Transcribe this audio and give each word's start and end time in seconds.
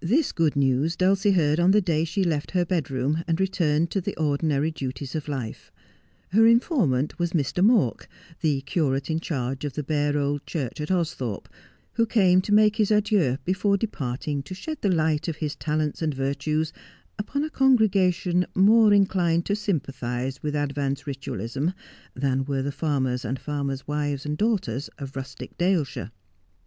This 0.00 0.32
good 0.32 0.56
news 0.56 0.96
Dulcie 0.96 1.32
heard 1.32 1.60
on 1.60 1.72
the 1.72 1.82
day 1.82 2.06
die 2.06 2.22
left 2.22 2.52
her 2.52 2.64
bed 2.64 2.90
room, 2.90 3.22
and 3.26 3.38
returned 3.38 3.90
to 3.90 4.00
the 4.00 4.16
ordinary 4.16 4.70
duties 4.70 5.14
of 5.14 5.28
life. 5.28 5.70
Her 6.30 6.46
informant 6.46 7.18
was 7.18 7.34
Mr. 7.34 7.62
Mawk, 7.62 8.08
the 8.40 8.62
curate 8.62 9.10
in 9.10 9.20
charge 9.20 9.66
of 9.66 9.74
the 9.74 9.82
bare 9.82 10.16
old 10.16 10.46
church 10.46 10.80
at 10.80 10.90
Austhorpe, 10.90 11.50
who 11.92 12.06
came 12.06 12.40
to 12.40 12.54
make 12.54 12.76
his 12.76 12.90
adieux 12.90 13.36
before 13.44 13.76
departing 13.76 14.42
to 14.44 14.54
shed 14.54 14.78
the 14.80 14.88
light 14.88 15.28
of 15.28 15.36
his 15.36 15.54
talents 15.54 16.00
and 16.00 16.14
virtues 16.14 16.72
upon 17.18 17.44
a 17.44 17.50
congregation 17.50 18.46
more 18.54 18.94
inclined 18.94 19.44
to 19.44 19.54
sympathize 19.54 20.42
with 20.42 20.56
advanced 20.56 21.06
Ritualism 21.06 21.74
than 22.14 22.46
were 22.46 22.62
the 22.62 22.72
farmers 22.72 23.22
and 23.22 23.38
farmers' 23.38 23.86
wives 23.86 24.24
and 24.24 24.38
daughters 24.38 24.88
of 24.96 25.14
rustic 25.14 25.58
Dale 25.58 25.84
shire. 25.84 26.10